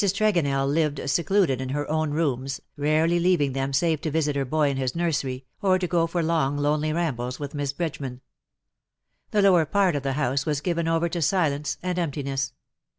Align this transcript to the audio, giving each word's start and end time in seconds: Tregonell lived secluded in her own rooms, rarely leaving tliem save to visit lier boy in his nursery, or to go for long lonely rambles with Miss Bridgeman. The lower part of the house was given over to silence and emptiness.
Tregonell 0.01 0.65
lived 0.67 1.07
secluded 1.11 1.61
in 1.61 1.69
her 1.69 1.87
own 1.87 2.09
rooms, 2.09 2.59
rarely 2.75 3.19
leaving 3.19 3.53
tliem 3.53 3.75
save 3.75 4.01
to 4.01 4.09
visit 4.09 4.35
lier 4.35 4.45
boy 4.45 4.71
in 4.71 4.77
his 4.77 4.95
nursery, 4.95 5.45
or 5.61 5.77
to 5.77 5.85
go 5.85 6.07
for 6.07 6.23
long 6.23 6.57
lonely 6.57 6.91
rambles 6.91 7.39
with 7.39 7.53
Miss 7.53 7.71
Bridgeman. 7.71 8.21
The 9.29 9.43
lower 9.43 9.67
part 9.67 9.95
of 9.95 10.01
the 10.01 10.13
house 10.13 10.43
was 10.43 10.59
given 10.59 10.87
over 10.87 11.07
to 11.09 11.21
silence 11.21 11.77
and 11.83 11.99
emptiness. 11.99 12.53